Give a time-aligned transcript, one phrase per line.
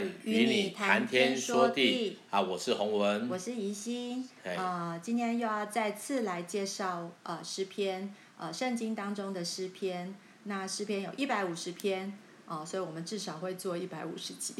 [0.00, 2.18] 语与你谈天说地。
[2.30, 12.16] 啊，我是洪文，我是怡心，呃，今天又要再次来介绍呃诗篇，呃圣经当中的诗篇，那诗篇有一百五十篇，
[12.46, 14.54] 哦、呃，所以我们至少会做一百五十集，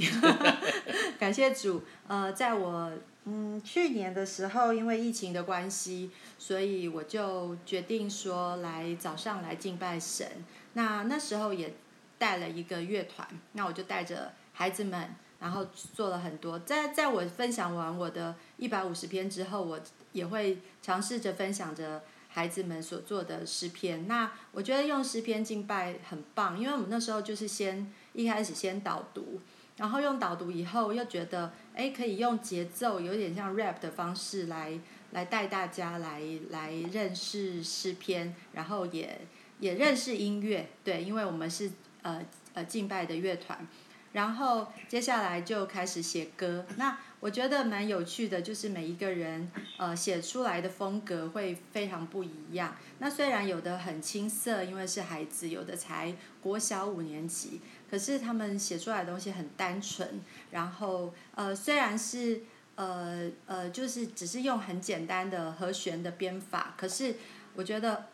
[1.19, 2.93] 感谢主，呃，在我
[3.25, 10.45] 嗯去年的时候，因为疫情的关系，所以我就决定说来早上来敬拜神，
[10.75, 11.75] 那那时候也
[12.19, 14.33] 带了一个乐团，那我就带着。
[14.53, 16.59] 孩子们，然后做了很多。
[16.61, 19.81] 在在我分享完我的一百五十篇之后，我
[20.13, 24.07] 也会尝试着分享着孩子们所做的诗篇。
[24.07, 29.41] 那我觉得用诗篇敬拜很棒，因为我们那时候就是先一开始先导读，
[29.77, 34.79] 然后用导读以后又觉得，哎，可以用节奏有点像 rap 的方式来
[35.13, 39.21] 来带大家来来认识诗篇，然后也
[39.59, 40.69] 也认识音乐。
[40.85, 41.71] 对，因为我们是
[42.03, 42.23] 呃
[42.55, 43.67] 呃敬拜的乐团。
[44.13, 52.75] 然后接下来就开始写歌，那我觉得蛮有趣的，就是每一个人呃写出来的风格会非常不一样。
[52.99, 60.21] 那虽然有的很青涩，因为是孩子，有的才国小五年级，可是他们写出来的东西很单纯。
[60.51, 62.41] 然后呃虽然是
[62.75, 67.15] 呃呃就是只是用很简单的和弦的编法，可是
[67.55, 68.07] 我觉得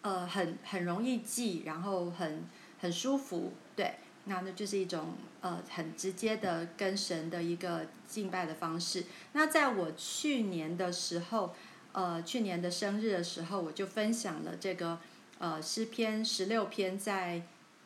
[0.00, 2.44] 呃很很容易记，然后很
[2.80, 3.96] 很舒服，对。
[4.28, 9.04] 那那就是一种呃很直接的跟神的一个敬拜的方式。
[9.34, 11.54] 那在我去年的时候，
[11.92, 14.98] 呃去年的生日的时候，我就分享了这个
[15.38, 17.42] 呃诗篇十六篇在，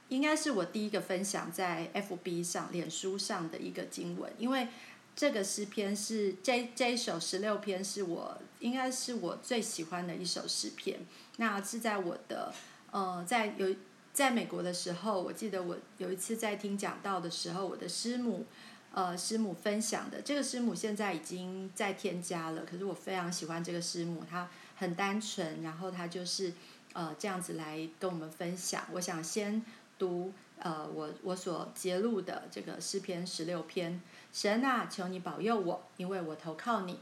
[0.08, 4.68] 应该是我第一个分享在 FB 上、脸书上的一个经文，因为
[5.14, 11.00] 这个诗篇是这这一首十六篇是我应该是我最喜欢的一首诗篇。
[11.36, 12.54] 那是在我的
[12.90, 13.76] 呃在有。
[14.20, 18.44] 在美国的时候，我记得我有一次在听讲道的时候，我的师母，
[18.92, 22.66] 呃，师母分享的这个师母现在已经在天家了。
[22.70, 24.46] 可是我非常喜欢这个师母，她
[24.76, 26.52] 很单纯，然后她就是
[26.92, 28.84] 呃这样子来跟我们分享。
[28.92, 29.64] 我想先
[29.98, 34.02] 读呃我我所揭露的这个诗篇十六篇。
[34.34, 36.98] 神啊，求你保佑我，因为我投靠你。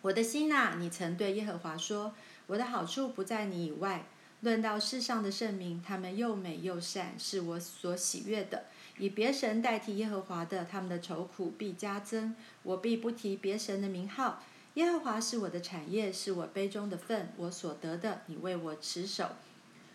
[0.00, 2.12] 我的心啊，你曾对耶和华说，
[2.48, 4.06] 我的好处不在你以外。
[4.42, 8.64] 论到世上的圣民，他们又美又善，是我所喜悦的。
[8.98, 12.34] 以别神代替耶和华的，他们的愁苦必加增。
[12.64, 14.42] 我必不提别神的名号。
[14.74, 19.28] 耶和华是我的产业，是我杯中的分，我所得的，你为我持守。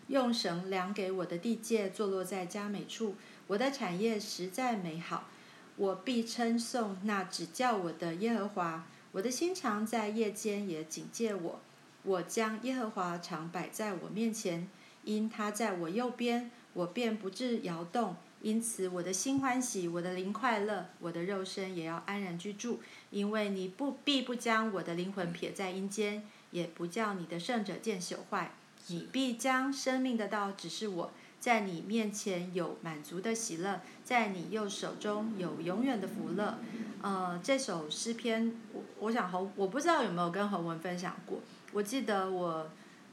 [0.06, 3.16] 用绳量给我的地界，坐落在佳美处。
[3.48, 5.28] 我的产业实在美好，
[5.76, 8.86] 我必称颂那指教我的耶和华。
[9.12, 11.60] 我的心肠在夜间也警戒我。
[12.02, 14.68] 我将耶和华常摆在我面前，
[15.04, 18.16] 因他在我右边，我便不致摇动。
[18.40, 22.80] 因此我的心欢喜，我的灵快乐，我的肉身也要安然居住。
[23.10, 26.22] 因为你不必不将我的灵魂撇在阴间，
[26.52, 28.52] 也不叫你的圣者见朽坏。
[28.86, 31.10] 你必将生命的道指示我，
[31.40, 36.58] 在你面前有满足的喜乐，在你右手中有永远的福乐。
[37.02, 41.40] 呃，这首诗篇，我我想洪，我不知道有没有跟洪文分享过。
[41.72, 42.68] 我记得我，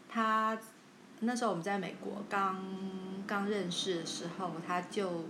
[0.08, 0.58] 他
[1.20, 2.64] 那时候我们在美国刚
[3.28, 5.26] 刚认识的时候，他就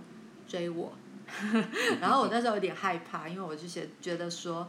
[0.46, 0.92] 追我，
[2.00, 4.68] 然后我那时候有点害怕，因为我就觉觉得说，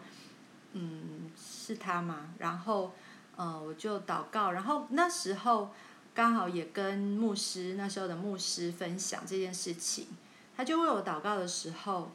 [0.74, 2.34] 嗯，是他吗？
[2.40, 2.94] 然后，
[3.36, 5.72] 呃，我就祷告，然后那时候
[6.16, 10.08] 刚好也跟牧师那时候的牧师分享这件事情，
[10.56, 12.12] 他就为我祷告的时候，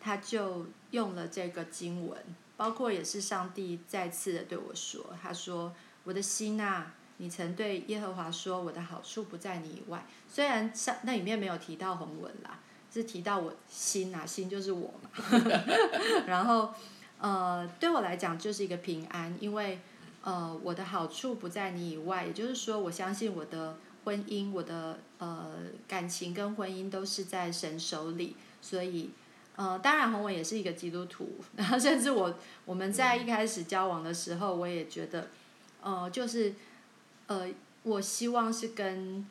[0.00, 2.18] 他就用了这个经文。
[2.62, 5.74] 包括也是上帝再次的对我说：“他说，
[6.04, 10.06] 我的心啊，你曾对耶和华说，我的好处不在你以外。
[10.28, 12.60] 虽然上那里面没有提到红文啦，
[12.94, 15.10] 是提到我心啊，心就是我嘛。
[16.28, 16.72] 然后，
[17.18, 19.80] 呃，对我来讲就是一个平安，因为
[20.22, 25.50] 呃，我的好处不在你以外，也就是说，我相信我的婚姻，我的呃
[25.88, 29.10] 感情跟婚姻都是在神手里，所以。”
[29.54, 32.34] 呃，当然，洪文也是一个基督徒，然后甚至我
[32.64, 35.28] 我们在一开始交往的时候，我也觉得，
[35.82, 36.54] 呃，就是，
[37.26, 37.46] 呃，
[37.82, 39.26] 我希望是跟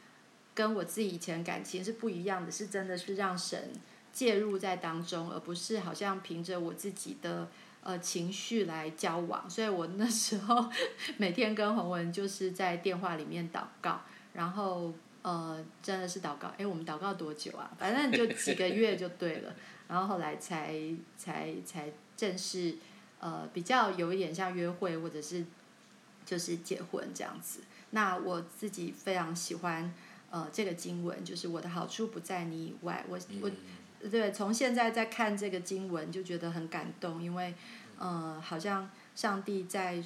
[0.54, 3.72] 跟我自己以前感情是不一样的，是真的是让神
[4.14, 7.48] 介入在当中，而不是好像凭着我自己的
[7.82, 9.50] 呃情绪来交往。
[9.50, 10.70] 所以我那时候
[11.18, 14.02] 每天跟洪文就是在电话里面祷告，
[14.34, 17.72] 然后呃，真的是祷告，哎，我们祷告多久啊？
[17.80, 19.52] 反正就几个月就对了。
[19.92, 20.74] 然后后来才
[21.18, 22.78] 才才正式，
[23.20, 25.44] 呃，比较有一点像约会或者是
[26.26, 27.60] 就是结婚这样子。
[27.90, 29.94] 那我自己非常喜欢
[30.30, 33.06] 呃这个经文，就是我的好处不在你以外。
[33.10, 33.52] 我我
[34.10, 37.54] 对，从现在在看这个经文就觉得很感动，因为，
[38.00, 40.02] 呃，好像上帝在，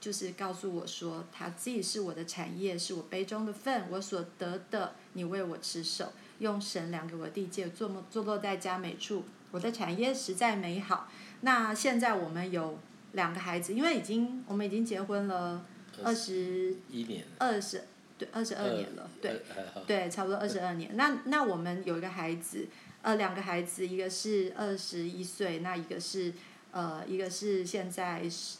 [0.00, 11.08] 就是告诉我说，他自己是我的产业，是我杯中的份，我所得的，你为我持守，用神量给我的地界，坐坐落在佳美处，我的产业实在美好。
[11.40, 12.78] 那现在我们有
[13.12, 15.64] 两个孩子，因为已经我们已经结婚了
[16.02, 17.84] 二十一年，二十。
[18.18, 19.40] 对，二十二年了，对，
[19.86, 20.96] 对，差不多二十二年。
[20.96, 22.66] 那那我们有一个孩子，
[23.00, 26.34] 呃，两个孩子，一个是二十一岁，那一个是
[26.72, 28.56] 呃，一个是现在是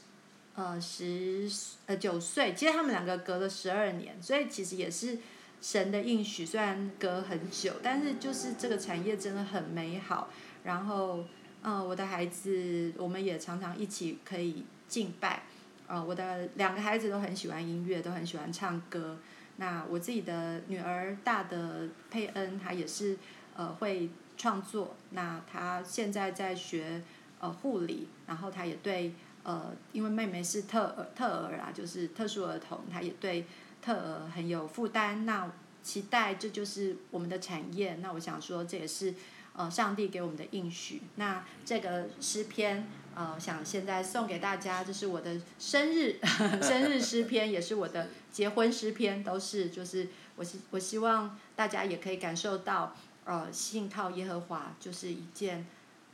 [0.54, 1.50] 呃十
[1.86, 2.54] 呃九岁。
[2.54, 5.18] 其实他们两个隔了十二年，所以其实也是
[5.60, 6.44] 神的应许。
[6.46, 10.28] 虽然隔很久，但是就是这个产业真的很美好。
[10.64, 11.24] 然后，
[11.62, 15.42] 嗯、我的孩子，我们也常常一起可以敬拜。
[15.86, 19.18] 呃，我的两个孩子都很喜欢音乐，都很喜欢唱歌。
[19.56, 23.16] 那我自己的女儿大的佩恩，她也是
[23.56, 24.94] 呃会创作。
[25.10, 27.02] 那她现在在学
[27.40, 33.46] 呃护理，然后她也对呃，因为妹妹是特儿特儿啊，就是特殊儿童，她也对
[33.82, 35.24] 特很有负担。
[35.24, 35.50] 那
[35.82, 37.96] 期待这就是我们的产业。
[37.96, 39.14] 那我想说，这也是
[39.54, 41.02] 呃上帝给我们的应许。
[41.16, 42.86] 那这个诗篇。
[43.14, 46.20] 呃，想现在送给大家，这是我的生日
[46.62, 52.94] 生日诗篇，也是我的结婚诗篇，都是就是我希我希望大家也可以感受到，
[53.24, 55.66] 呃，信靠耶和华就是一件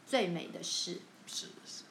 [0.07, 1.03] 最美的事。
[1.27, 1.85] 是是。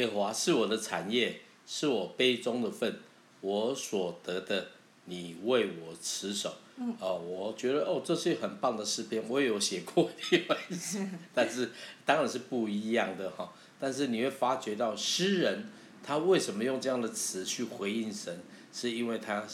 [0.00, 2.96] 耶和华是我的产业，是我杯中的份，
[3.42, 4.68] 我所得的，
[5.04, 6.54] 你为我持守。
[6.78, 10.58] 嗯、哦，我觉得哦，这是很棒的诗篇，我也有写过一段，
[11.34, 11.70] 但是
[12.06, 13.52] 当然是不一样的哈。
[13.78, 15.66] 但是你会发觉到诗人
[16.02, 18.40] 他为什么用这样的词去回应神，
[18.72, 19.44] 是因为他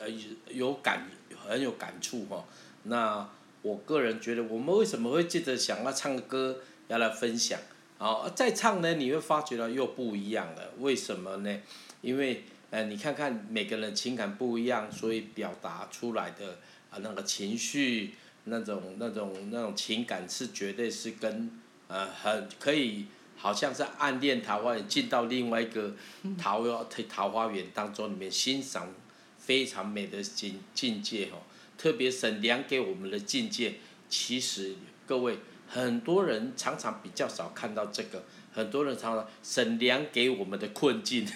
[0.00, 0.08] 呃
[0.48, 1.08] 有感
[1.46, 2.44] 很有感触哈。
[2.82, 3.28] 那
[3.62, 7.60] 我个人觉得，我们为什么会记得想要唱歌要来分享？
[7.98, 10.72] 好，再唱呢，你会发觉到又不一样了。
[10.78, 11.60] 为什么呢？
[12.00, 12.44] 因为。
[12.68, 16.58] 呃，你看看每个人情感不一样，所以表达出来的
[16.90, 21.48] 啊那个情绪，那种那种那种情感是绝对是跟
[21.86, 25.94] 呃很可以，好像是暗恋桃花源进到另外一个
[26.36, 28.92] 桃花桃花源当中里面欣赏
[29.38, 31.46] 非常美的境境界哦。
[31.78, 33.74] 特别神量给我们的境界，
[34.08, 34.74] 其实
[35.06, 35.38] 各位
[35.68, 38.22] 很多人常常比较少看到这个。
[38.52, 41.28] 很多人常常省量给我们的困境，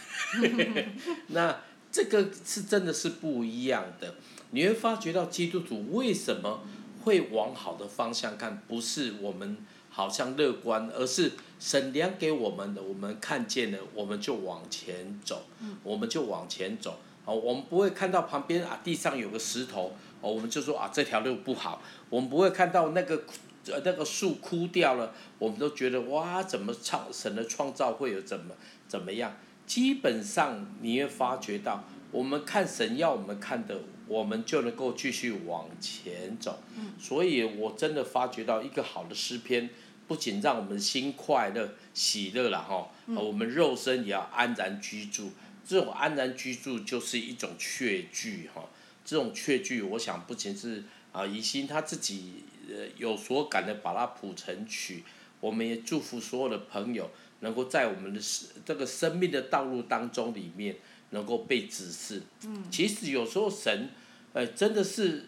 [1.29, 1.55] 那
[1.93, 4.15] 这个是真的是不一样的。
[4.53, 6.63] 你会发觉到基督徒为什么
[7.03, 8.63] 会往好的方向看？
[8.67, 9.59] 不是我们
[9.91, 15.43] 好像乐观，而是省量给我们的，我们看见了，我们就往前走，
[15.83, 17.01] 我们就往前走。
[17.27, 21.83] 哦，我们不会看到旁边啊地上有个石头，哦，我们就说啊这条路不好。
[22.09, 23.25] 我们不会看到那个。
[23.71, 28.55] 呃，那个树枯掉了，我们都觉得哇，怎么创神的创造会有怎么
[28.89, 29.37] 怎么样？
[29.67, 36.61] 基本上你会发觉到，我们看神要我们看的，我们就能够继续往前走。
[36.99, 39.71] 所以我真的发觉到一个好的诗篇，
[40.09, 45.31] 不仅让我们心快乐喜乐了哈，我们肉身也要安然居住。
[45.65, 48.69] 这种安然居住就是一种确据哈，
[49.05, 52.43] 这种确据，我想不仅是啊以心他自己。
[52.71, 55.03] 呃，有所感的把它谱成曲，
[55.41, 57.11] 我们也祝福所有的朋友
[57.41, 58.21] 能够在我们的
[58.65, 60.77] 这个生命的道路当中里面
[61.11, 62.23] 能够被指示。
[62.45, 63.89] 嗯，其实有时候神，
[64.33, 65.27] 呃，真的是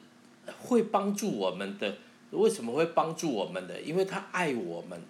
[0.61, 1.97] 会帮助我们的。
[2.31, 3.81] 为什么会帮助我们的？
[3.83, 5.03] 因为他爱我们，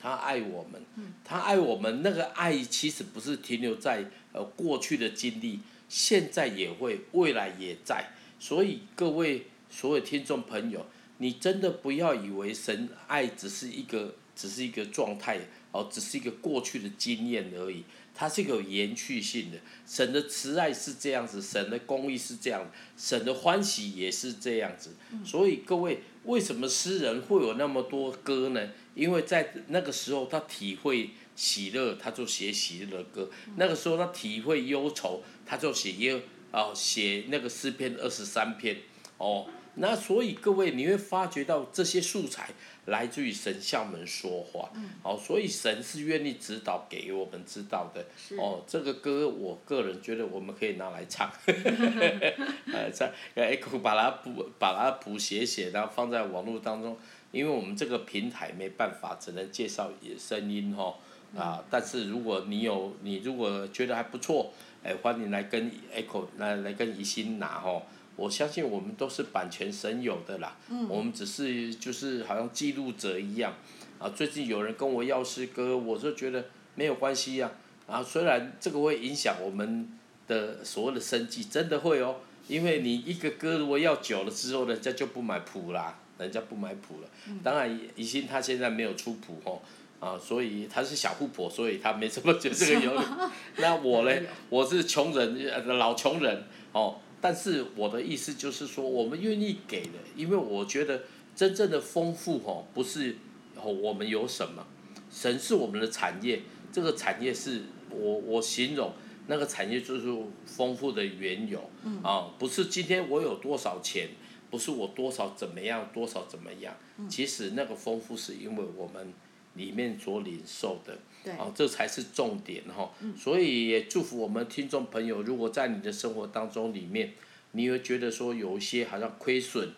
[0.00, 0.80] 他爱我们，
[1.24, 2.00] 他爱我们。
[2.02, 8.12] 那个爱其实不是停留在呃过去的经历，现在也会，未来也在。
[8.38, 10.86] 所以各位所有听众朋友。
[11.22, 15.38] 你真的不要以为神爱只是一个，只是一个状态
[15.70, 17.84] 哦，只是一个过去的经验而已。
[18.12, 19.56] 它是一个有延续性的。
[19.86, 24.90] 神的慈爱是这样子，神的公义是这样，神的欢喜也是这样子。
[25.24, 28.70] 所以各位，为什么诗人会有那么多歌呢？
[28.96, 38.76] 因为在那个时候他体会喜乐，他就写喜乐的歌；那个时候他体会忧愁，他就写忧哦，写那个诗篇二十三篇
[39.16, 39.46] 哦。
[39.74, 42.50] 那所以各位，你会发觉到这些素材
[42.86, 44.70] 来自于神向我们说话，
[45.02, 48.04] 好、嗯，所以神是愿意指导给我们知道的。
[48.16, 48.36] 是。
[48.36, 51.30] 哦，这个歌我个人觉得我们可以拿来唱，
[52.70, 56.94] 呃，唱，哎，把它谱，把它谱写写，然后放在网络当中，
[57.30, 60.94] 因为我们这个平台没办法，只能介绍声音哈，
[61.34, 64.52] 啊，嗯、但是如果你有，你如果觉得还不错，
[64.82, 67.80] 哎，欢迎来跟 Echo 来来跟宜兴拿哈。
[68.16, 73.54] 我相信我们都是版权神有的啦，嗯、我们只是就是好像记录者一样，
[73.98, 77.50] 啊，最近有人跟我要诗歌，我就觉得没有关系呀，
[77.86, 79.88] 啊，虽然这个会影响我们
[80.28, 82.16] 的所谓的生计，真的会哦，
[82.48, 87.08] 因为你一个歌如果要久了之后，人家就不买谱啦，人家不买谱了。
[87.26, 89.58] 嗯、当然，怡心他现在没有出谱哦，
[90.00, 92.92] 啊，所以他是小富婆，所以他没什么觉得这个有。
[93.56, 94.14] 那我呢，
[94.50, 96.98] 我是穷人，老穷人哦。
[97.22, 103.16] 但是我的意思就是说，我们愿意给的，因为我觉得真正的丰富哦，不是
[103.54, 104.66] 我们有什么，
[105.08, 108.92] 神是我们的产业，这个产业是我我形容
[109.28, 110.12] 那个产业就是
[110.44, 111.70] 丰富的缘由
[112.02, 114.08] 啊，不是今天我有多少钱，
[114.50, 116.76] 不是我多少怎么样，多少怎么样，
[117.08, 119.12] 其实那个丰富是因为我们
[119.54, 120.96] 里面所领受的。
[121.24, 121.32] 对。
[121.34, 127.12] 哦，这才是重点哈，嗯、所以也祝福我们听众朋友，如果在你的生活当中里面，
[127.52, 129.68] 你会觉得说有一些好像亏损，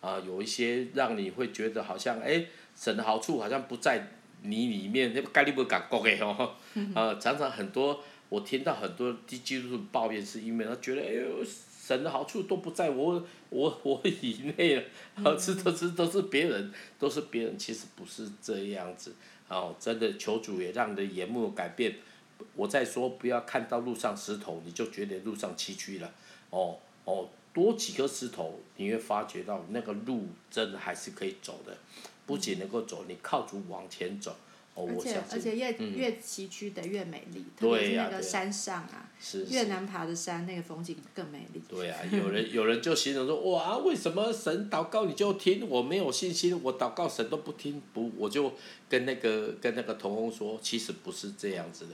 [0.00, 2.44] 啊，有一些让你会觉得好像哎，
[2.74, 4.08] 省的好处好像不在
[4.42, 6.54] 你里面，那概率不敢讲的哦，
[6.94, 11.44] 啊，常常很多我听到很多基督徒抱怨，是因为他觉得哎呦，
[11.88, 14.82] 神的好处都不在我我我以内了，
[15.24, 19.14] 好这都是都是别人，都是别人，其实不是这样子。
[19.48, 21.96] 哦，真的求主也让你的眼目改变。
[22.54, 26.12] 我再说，不要看到路上石头，你就觉得路上崎岖了。
[26.50, 31.74] 哦哦，多几颗石头，你会发觉到那个路真的还是可以走的。
[32.26, 34.36] 不仅能够走，你靠主往前走。
[34.78, 41.60] 哦，而且而且越、嗯、越崎岖的越美丽，特别是那个山上啊，是越难爬的山，那个风景更美丽。
[41.68, 45.68] 对啊， 有人有人就形容说，哇，为什么神祷告你就听？
[45.68, 48.52] 我没有信心，我祷告神都不听，不，我就
[48.88, 51.92] 跟那个跟那个童工说，其实不是这样子的。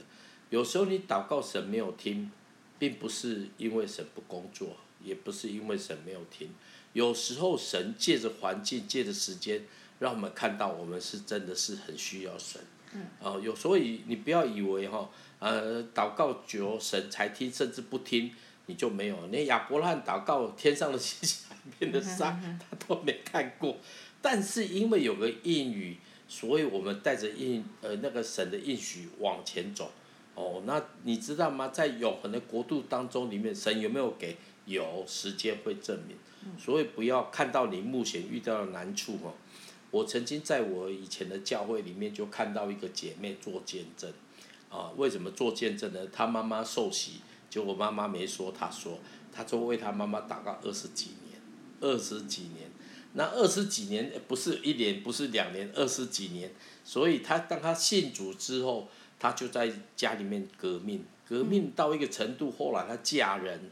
[0.51, 2.29] 有时候你祷告神没有听，
[2.77, 6.49] 并不是因为神不工作，也不是因为神没有听。
[6.93, 9.65] 有时候神借着环境，借着时间，
[9.99, 12.61] 让我们看到我们是真的是很需要神。
[13.19, 15.09] 哦，有所以你不要以为哈，
[15.39, 18.31] 呃，祷告求神才听，甚至不听，
[18.67, 19.27] 你就没有。
[19.27, 23.77] 连亚伯拉罕祷告天上的星星、海边的山，他都没看过。
[24.21, 25.97] 但是因为有个应语，
[26.27, 29.91] 所以我们带着应呃那个神的应许往前走。
[30.33, 31.69] 哦，那你知道吗？
[31.69, 34.35] 在永恒的国度当中，里面神有没有给？
[34.65, 36.17] 有，时间会证明。
[36.59, 39.33] 所以不要看到你目前遇到的难处哦。
[39.95, 44.11] 我曾经在我以前的教会里面就看到一个姐妹做见证，
[44.69, 46.05] 啊，为什么做见证呢？
[46.11, 48.99] 她妈妈受洗，结果妈妈没说，她说，
[49.31, 51.39] 她说为她妈妈祷告二十几年，
[51.79, 52.69] 二十几年，
[53.13, 56.51] 那二十几年不是一年，不是两年，二十几年，
[56.83, 63.71] 所以她当她信主之后，她就在家里面革命，革命到一个程度，后来她嫁人，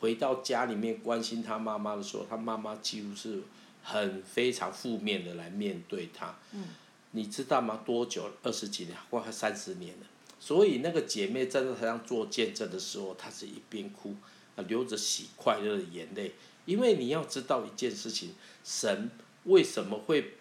[0.00, 3.42] 回到家里面关心她妈妈的时候，她妈妈几乎是。
[3.82, 6.64] 很非常负面的来面对他，嗯、
[7.10, 7.82] 你知道吗？
[7.84, 8.30] 多久？
[8.42, 10.06] 二十几年，快三十年了。
[10.38, 14.14] 所以那个姐妹站在台上做见证的时候，她是一边哭，
[14.56, 16.32] 啊，流着喜快乐的眼泪。
[16.64, 18.34] 因为你要知道一件事情，
[18.64, 19.10] 神
[19.44, 20.34] 为什么会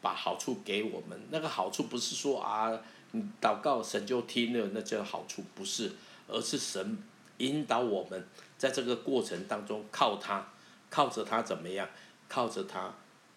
[0.00, 1.20] 把好处给我们？
[1.30, 2.80] 那个好处不是说啊，
[3.12, 5.92] 你祷告神就听了，那叫好处不是，
[6.26, 6.98] 而是神
[7.38, 8.26] 引导我们
[8.58, 10.52] 在这个过程当中靠他，
[10.90, 11.88] 靠着他怎么样？
[12.34, 12.92] 靠着他，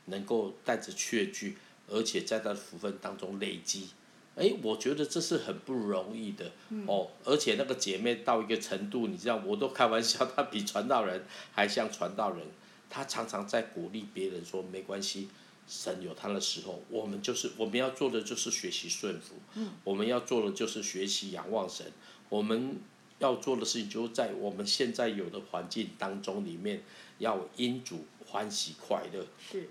[0.06, 1.56] 能够带着确据，
[1.88, 3.89] 而且在他的福分当中累积，
[4.36, 7.08] 哎，我觉得这是很不容易的、嗯、哦。
[7.24, 12.44] 而且那个姐妹到一个程度，你知道，我都开玩笑，她比传道人还像传道人。
[12.90, 15.29] 她常常在鼓励别人说：“没关系，
[15.68, 21.86] 神有他的时候，我们就是我们要做的就是学习顺服，嗯、我们要做的就是学习仰望神，
[22.29, 22.77] 我们
[23.20, 26.81] 要做的事情就在我们现在有的环境当中里面
[27.20, 29.25] 要因主。”欢喜快乐，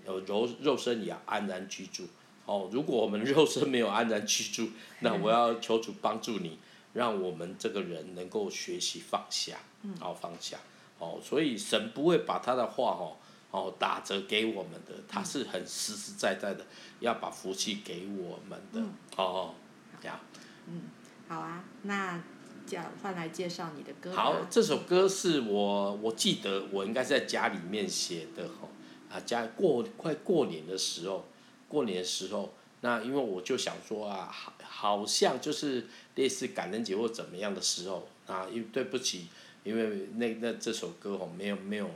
[0.05, 2.07] 有肉肉身也安然居住。
[2.45, 6.57] 哦，如果我们肉身没有安然居住， 那我要求主帮助你，
[6.93, 9.57] 让我们这个人能够学习放下，
[9.99, 10.57] 好放下。
[10.97, 13.17] 哦，所以神不会把他的话哦
[13.51, 16.65] 哦打折给我们的，他是很实实在在的
[16.99, 18.81] 要把福气给我们的。
[19.15, 19.53] 哦，
[20.01, 20.19] 这样。
[20.67, 20.83] 嗯，
[21.27, 22.21] 好啊，那。
[22.67, 24.13] 叫换来介绍你的歌。
[24.13, 28.69] 好，这首歌是我我记得我应该是在家里面写的吼，
[29.09, 31.25] 啊，家过快过年的时候，
[31.69, 39.27] 过年的时候，那因为我就想说啊，好，好像就是类似感恩节或怎么样的时候啊，因为对不起，
[39.63, 41.89] 因为那那这首歌吼没有没有，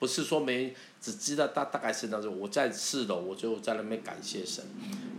[0.00, 4.64] 不是说没，只知道大大概是那种我在四楼，我就在那边感谢神，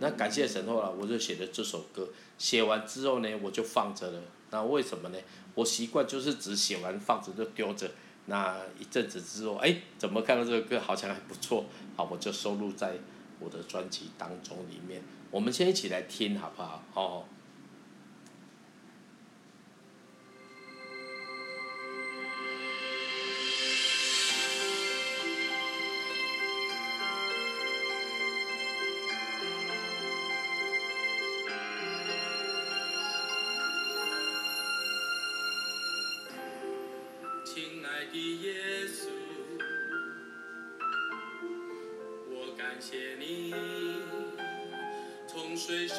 [0.01, 4.21] 那感谢神后来我就写的这首歌，写完之后呢，我就放着了。
[4.55, 5.17] 那为什么呢？
[5.53, 7.91] 我习惯就是只写完放着就丢着，
[8.27, 11.65] 那一阵子之后，哎，怎么看到这个歌好像还不错，
[11.97, 12.93] 好，我就收录在
[13.41, 15.01] 我的专辑当中里面。
[15.29, 16.81] 我们先一起来听好不好？
[16.93, 17.25] 哦。
[38.15, 38.53] 的耶
[38.87, 39.09] 稣，
[42.29, 43.53] 我感谢你，
[45.27, 45.95] 从水手。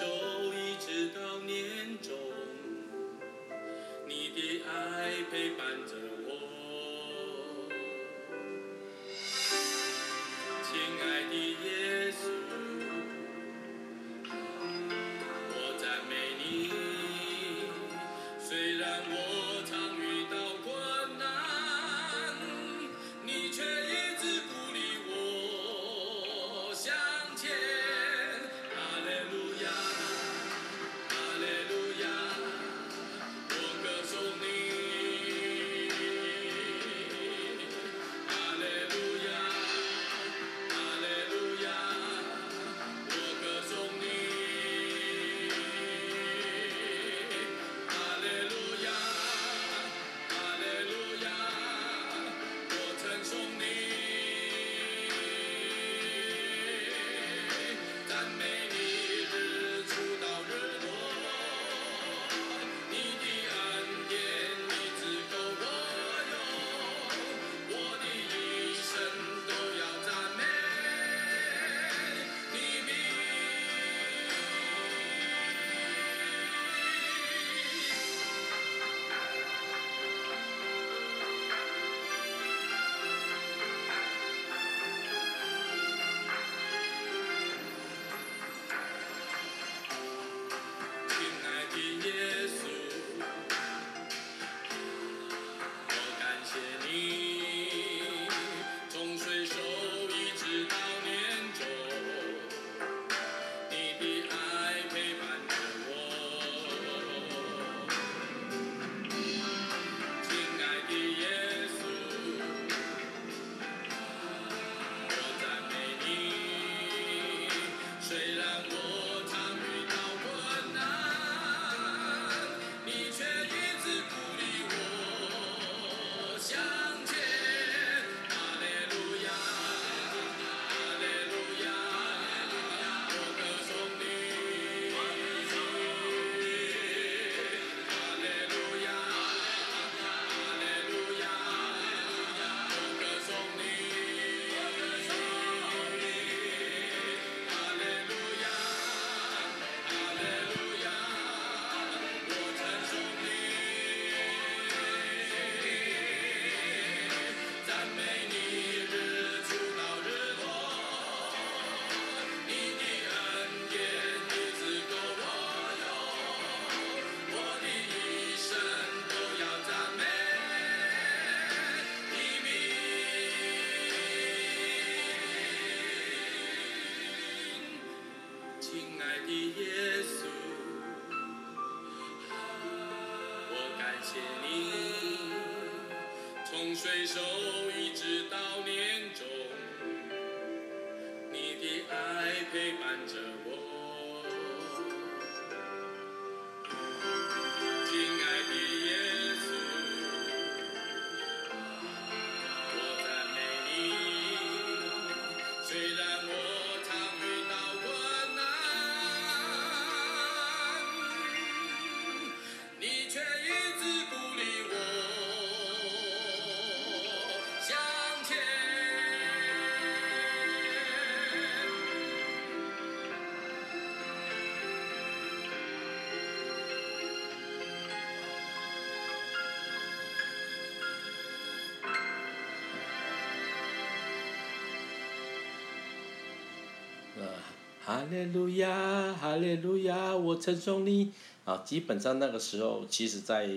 [237.86, 241.12] 哈利路亚，哈利路亚，我称颂你
[241.44, 241.62] 啊！
[241.64, 243.48] 基本上那个时候，其实在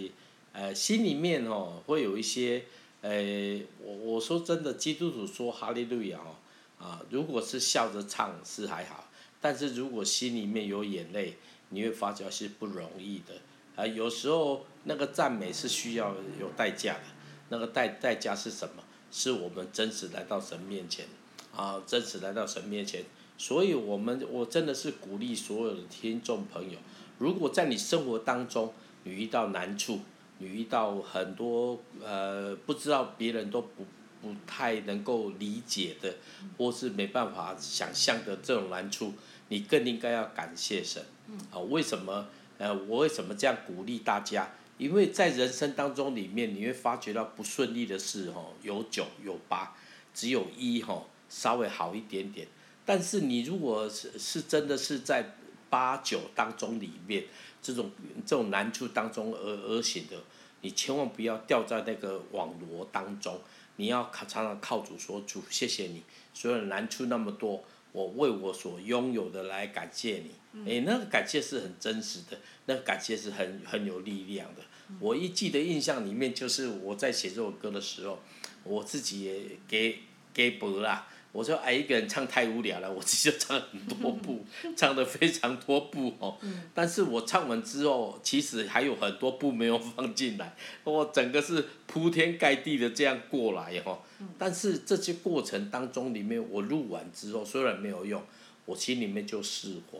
[0.53, 2.63] 呃心里面哦，会有一些
[3.01, 6.35] 呃，我我说真的，基督徒说哈利路亚哦
[6.77, 9.09] 啊，如果是笑着唱是还好，
[9.41, 11.35] 但是如果心里面有眼泪，
[11.69, 13.33] 你会发觉是不容易的
[13.75, 13.87] 啊。
[13.87, 17.01] 有时候那个赞美是需要有代价的，
[17.49, 18.83] 那个代代价是什么？
[19.11, 21.07] 是我们真实来到神面前
[21.55, 23.03] 啊，真实来到神面前。
[23.39, 26.77] 所以，我们我真的是鼓励所有的听众朋友，
[27.17, 28.73] 如果在你生活当中，
[29.03, 30.01] 你遇到难处，
[30.39, 33.85] 你遇到很多呃不知道别人都不
[34.21, 36.15] 不太能够理解的，
[36.57, 39.13] 或是没办法想象的这种难处，
[39.47, 41.01] 你更应该要感谢神。
[41.49, 42.27] 啊，为什么？
[42.57, 44.51] 呃，我为什么这样鼓励大家？
[44.77, 49.73] 因为在人生当中里面，你会发觉到不顺利的事，哦，有九有八，
[50.13, 52.45] 只有一吼稍微好一点点。
[52.89, 55.35] 但是你如果是是真的是在
[55.69, 57.25] 八九当中里面，
[57.61, 57.91] 这种
[58.25, 60.17] 这种难处当中而而行的，
[60.61, 63.39] 你千万不要掉在那个网罗当中。
[63.75, 66.01] 你要靠常常靠主说，主谢谢你，
[66.33, 70.65] 所有难处那么多，我为我所拥有的来感谢你。
[70.65, 74.63] 诶，那个感谢是很真实的，那个感谢是很很有力量的。
[74.99, 78.19] 我一记得印象里面就是我在写这首歌的时候，
[78.63, 79.99] 我自己也给
[80.33, 81.07] 给播啦。
[81.31, 84.43] 我说哎，一个人唱太无聊了，我自己就唱很多部，
[84.75, 86.35] 唱的非常多部哦。
[86.73, 93.99] 但是我唱完之后，其实还有很多部没有放进来，我整个是铺天盖地的这样过来哈。
[94.39, 98.23] 但是这些过程当中里面，我录完之后虽然没有用，
[98.65, 99.99] 我心里面就释怀。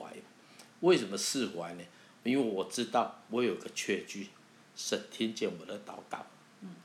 [0.80, 1.84] 为什么释怀呢？
[2.24, 4.30] 因为我知道我有个确据，
[4.76, 6.26] 神听见我的祷告，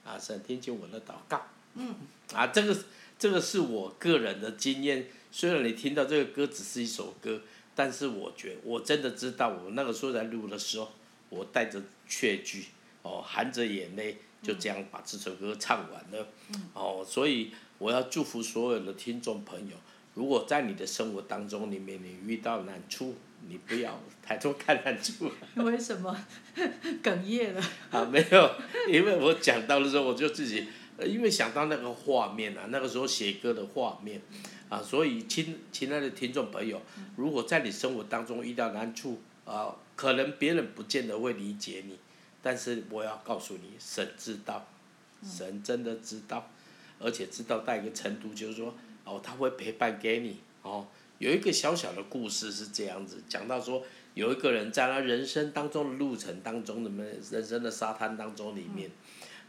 [0.05, 1.41] 啊，神听见我的祷告，
[2.35, 2.77] 啊，这个。
[3.25, 7.41] 这个是我个人的经验，虽然你听到这个歌只是一首歌，
[7.75, 10.93] 但是我觉我真的知道，我那个时候在录的时候，
[11.31, 12.67] 我带着确据，
[13.01, 16.29] 哦，含着眼泪，就这样把这首歌唱完了，
[16.75, 19.75] 哦，所以我要祝福所有的听众朋友，
[20.13, 23.15] 如果在你的生活当中里面你遇到难处，
[23.49, 25.33] 你不要抬头看难处。
[25.65, 26.15] 为什么
[27.03, 27.63] 哽咽了？
[27.91, 28.55] 啊，没有，
[28.87, 30.69] 因为我讲到的时候，我就自己。
[31.03, 34.23] 因为想到那个画面啊，那个时候写歌的画面，
[34.69, 36.81] 啊，所以亲亲爱的听众朋友，
[37.17, 41.99] 如果在你生活当中遇到难处啊，可能别人不见得会理解你，
[42.41, 44.69] 但是我要告诉你，神知道，
[45.25, 46.49] 神真的知道，
[47.01, 48.73] 而且知道到一个程度，就是说，
[49.05, 50.87] 哦，他会陪伴给你，哦，
[51.19, 58.89] 有一个小小的故事是这样子，讲到说，有一个人在他人生当中的路程当中，什么人生的沙滩当中里面。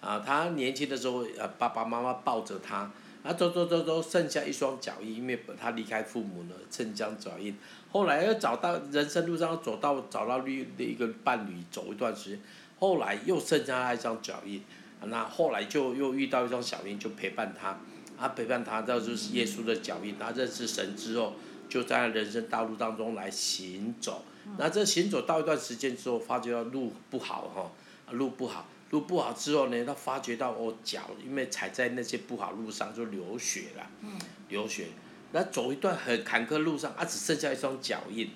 [0.01, 2.91] 啊，他年轻的时候，呃，爸爸妈妈抱着他，
[3.23, 7.57] 啊，走走走走，剩下一双脚印，因为他离开父母了，剩将脚印。
[7.91, 12.41] 后来又找到人生路上走到找到另一个伴侣，走一段时间，
[12.77, 14.61] 后来又剩下他一双脚印，
[15.05, 17.79] 那后来就又遇到一双脚印，就陪伴他，
[18.17, 20.15] 啊，陪伴他，这就是耶稣的脚印。
[20.19, 21.33] 他认识神之后，
[21.67, 24.23] 就在人生道路当中来行走。
[24.59, 27.71] 那这行走到一段时间之后，发觉到路不好哈，
[28.11, 28.67] 路不好。
[28.91, 33.89] 路不好之后呢，他发觉到我脚因为踩在那些不好路上就流血了，
[34.47, 34.87] 流血。
[35.31, 38.29] 那走一段很坎坷路上，啊，只剩下一双脚印，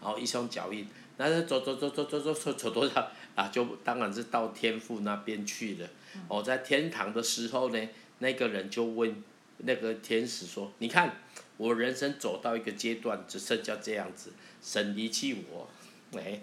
[0.00, 0.86] 然后一双脚印，
[1.16, 3.48] 那走走走走走走走走多少啊？
[3.48, 5.88] 就当然是到天父那边去了。
[6.28, 7.88] 我在天堂的时候呢，
[8.18, 9.20] 那个人就问
[9.58, 11.16] 那个天使说：“你看，
[11.56, 14.30] 我人生走到一个阶段，只剩下这样子，
[14.62, 15.68] 神离弃我，
[16.16, 16.40] 哎，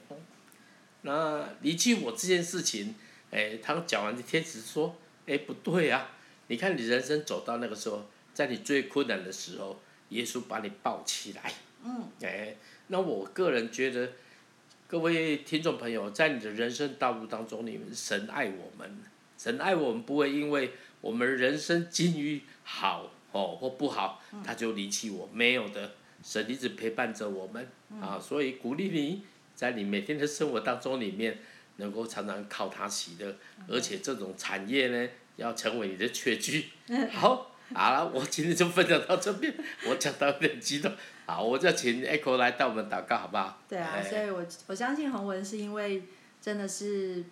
[1.03, 2.95] 那离弃我这件事情。”
[3.31, 6.11] 哎，他讲完，天使说：“哎，不对啊！
[6.47, 11.53] 你看你人生走到那个时候，在你最困难的时候，耶稣把你抱起来。
[11.83, 12.09] 嗯。
[12.21, 12.55] 哎，
[12.87, 14.09] 那我个人觉得，
[14.87, 18.97] 各位听众朋友，在你的人生道路当中，你们神爱我们，
[19.37, 27.65] 神爱我们不会因为我们人生境遇好哦或不好，他就离弃我，没有的，神一直陪伴着我们
[28.01, 29.23] 啊，所以鼓励你
[29.55, 31.39] 在你每天的生活当中里面，
[31.81, 33.35] 能够常常靠他喜乐，
[33.67, 36.69] 而且这种产业呢，要成为你的缺据。
[37.11, 37.49] 好。
[37.73, 39.53] 好了，我今天就分享到这边，
[39.87, 40.91] 我讲到有点激动，
[41.25, 43.61] 好，我就请 Echo 来带我们祷告，好不好？
[43.69, 46.03] 对啊，所以我我相信洪文是因为
[46.41, 47.23] 真的是，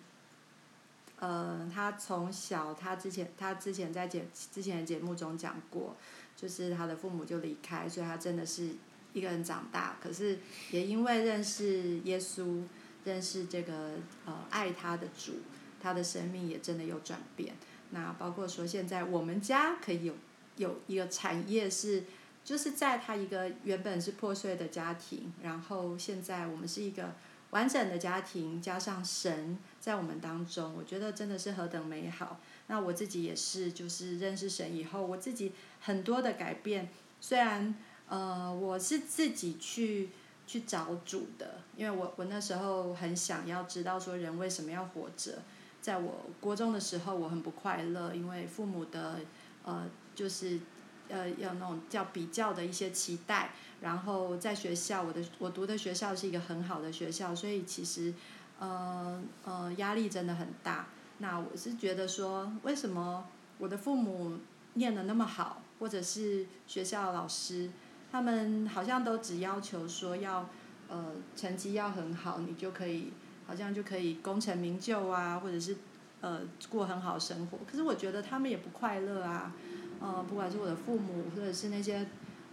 [1.18, 5.94] 呃，他从小他之前他之前在节之前的节目中讲过，
[6.34, 8.70] 就是他的父母就离开，所以他真的是
[9.12, 10.38] 一个人长大，可是
[10.70, 12.62] 也因为认识耶稣，
[13.04, 13.94] 认识这个
[14.26, 15.34] 呃爱他的主，
[15.80, 17.54] 他的生命也真的有转变。
[17.90, 20.14] 那包括说现在我们家可以有。
[20.56, 22.04] 有一个产业是，
[22.44, 27.14] 就是在他一个原本是破碎的家庭，然后现在我们是一个
[27.50, 32.40] 完整的家庭，加上神在我们当中，我觉得真的是何等美好。
[32.66, 36.90] 那我自己也是，就是认识神以后，我自己很多的改变。
[37.22, 37.74] 虽然
[38.06, 40.10] 呃，我是自己去
[40.50, 45.38] 去找主的，因为我我那时候很想要知道说人为什么要活着。
[45.80, 49.20] 在我国中的时候，我很不快乐，因为父母的
[49.64, 49.86] 呃。
[50.12, 50.60] 就是，
[51.08, 58.12] 呃，要那种叫比较的一些期待，然后在学校，我的我读的学校是一个很好的学校，所以其实，
[58.58, 60.88] 呃呃，压力真的很大。
[61.18, 63.24] 那我是觉得说，为什么
[63.56, 64.40] 我的父母
[64.74, 67.70] 念得那么好，或者是学校老师，
[68.10, 70.48] 他们好像都只要求说要，
[70.88, 73.12] 呃，成绩要很好，你就可以，
[73.46, 75.76] 好像就可以功成名就啊，或者是，
[76.20, 77.58] 呃，过很好生活。
[77.70, 79.52] 可是我觉得他们也不快乐啊。
[80.00, 82.06] 呃，不管是我的父母，或者是那些，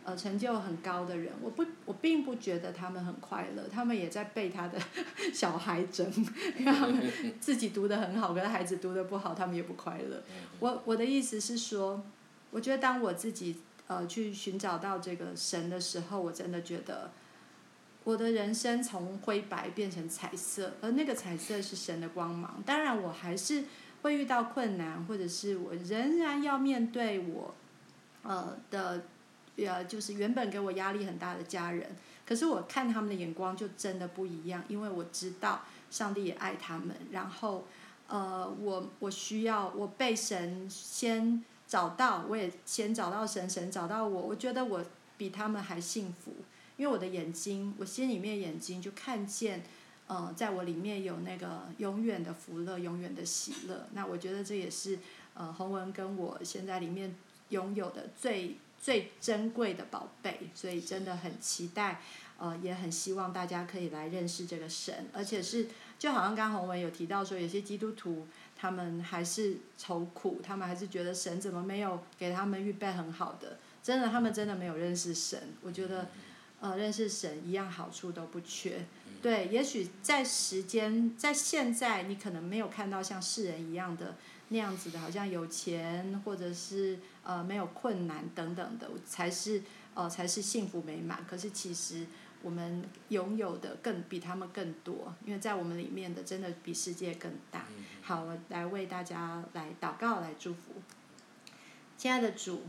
[0.03, 4.77] 呃，成就很高的人，我不，我并不觉得他们很快乐，他们也在被他的
[5.33, 6.05] 小孩整，
[6.59, 7.01] 因为他们
[7.39, 10.21] 自己读的很好，可是孩子读的不好，他们也不快乐。
[10.59, 12.03] 我我的意思是说，
[12.51, 13.55] 我觉得当我自己
[13.87, 17.11] 呃去寻找到这个神的时候，我真的觉得，
[18.03, 22.61] 我的人生从灰白变成彩色，而那个彩色是神的光芒。
[22.65, 23.63] 当然，我还是。
[24.03, 27.53] 会遇到困难，或者是我仍然要面对我，
[28.21, 29.03] 呃的，
[29.57, 31.95] 呃，就是原本给我压力很大的家人。
[32.23, 36.95] 可是我看他们的眼光就真的不一样，因为我知道上帝也爱他们。
[37.11, 37.65] 然后，
[38.07, 44.21] 呃，我我需要我被神先找到，我也先找到神，神找到我。
[44.21, 44.83] 我觉得我
[45.17, 46.33] 比他们还幸福，
[46.77, 49.63] 因为我的眼睛，我心里面眼睛就看见。
[50.09, 53.89] 呃，在我里面有那个永远的福乐，永远的喜乐。
[53.91, 54.97] 那我觉得这也是
[55.33, 57.13] 呃，洪文跟我现在里面
[57.49, 60.49] 拥有的最最珍贵的宝贝。
[60.55, 61.99] 所以真的很期待，
[62.37, 65.67] 呃，也很希望大家可以来认识这个神，而且是
[65.99, 68.25] 就好像刚洪文有提到说，有些基督徒
[68.57, 73.57] 他们还是愁苦，他们还是觉得神怎么没有给他们预备很好的？
[73.83, 75.39] 真的，他们真的没有认识神。
[75.61, 76.09] 我觉得，
[76.59, 78.85] 呃，认识神一样好处都不缺。
[79.21, 84.15] 对，也许在时间，在现在，你可能没有看到像世人一样的
[84.49, 89.61] 那样子的，好像有钱或者是呃没有困难等等的，才是
[89.93, 91.23] 呃才是幸福美满。
[91.27, 92.05] 可是其实
[92.47, 97.65] 我们拥有的更比他们更多，因为在我们里面的真的比世界更大。
[98.01, 100.71] 好，我来为大家来祷告，来祝福。
[101.97, 102.61] 亲爱的主，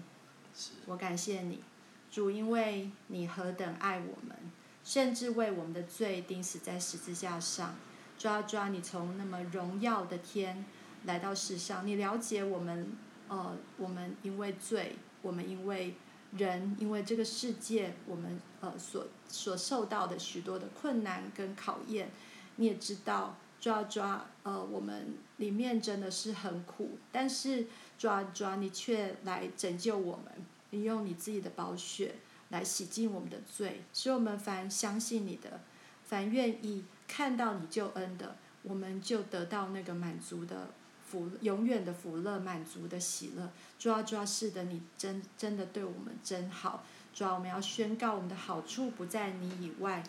[0.86, 1.62] 我感谢你，
[2.10, 4.36] 主，因为你何等爱我们。
[4.82, 7.76] 甚至为我们的罪钉死在十字架上，
[8.18, 10.64] 抓抓你从那么荣耀的天
[11.04, 12.90] 来到世上，你了解我们，
[13.28, 15.94] 呃，我们因为罪，我们因为
[16.36, 22.10] 人，因为这个世界，我们呃所所受到的许多的困难跟考验，
[22.56, 27.66] 你也知道，抓抓呃我们里面真的是很苦，但是
[27.98, 30.32] 抓抓你却来拯救我们，
[30.70, 32.14] 你用你自己的宝血。
[32.50, 35.60] 来洗净我们的罪，使我们凡相信你的，
[36.02, 40.70] 凡愿意看到你救恩的，我们就得到那个满足的
[41.10, 43.50] 福，永远的福乐，满足的喜乐。
[43.78, 46.84] 主啊，主啊，是的，你真真的对我们真好。
[47.14, 50.02] 主啊，我们要宣告我们的好处不在你以外。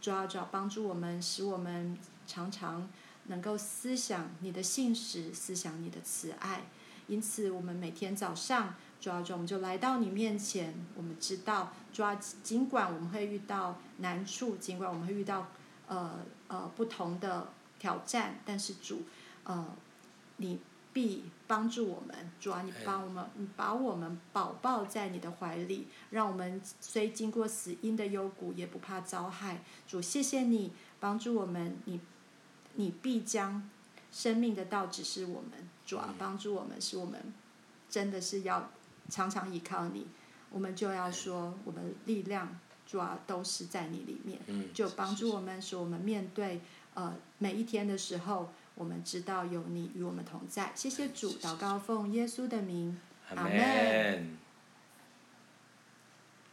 [0.00, 1.96] 主啊，主啊，帮助我们，使我们
[2.26, 2.88] 常常
[3.26, 6.64] 能够思想你的信实，思想你的慈爱。
[7.08, 8.74] 因此，我们每天早上。
[8.98, 10.74] 主啊，主，我们就来到你面前。
[10.96, 15.48] 我们知道，主啊，尽管我们会遇到难处，尽管我们会遇到
[15.86, 16.18] 呃
[16.48, 19.02] 呃不同的挑战，但是主，
[19.44, 19.76] 呃，
[20.38, 20.58] 你
[20.92, 22.30] 必帮助我们。
[22.40, 29.62] 主啊，你帮我们，你把我们宝抱在你的怀里，让我们虽经过死荫的幽谷，也不怕遭害。
[29.86, 32.00] 主，谢谢你帮助我们，你
[32.74, 33.68] 你必将
[34.10, 35.68] 生命的道指示我们。
[35.84, 37.32] 主啊，帮助我们，使我们
[37.88, 38.70] 真的是要
[39.08, 40.06] 常常依靠你。
[40.50, 44.40] 我们就要说，我们力量主要都是在你里面，
[44.72, 46.60] 就帮助我们，使我们面对
[46.94, 50.70] 呃每一天的时候，我们知道有你与我们同在。
[50.74, 52.96] 谢谢主，祷告奉耶稣的名，
[53.34, 54.45] 阿门。